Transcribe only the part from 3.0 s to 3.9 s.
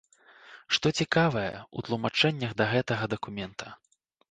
дакумента?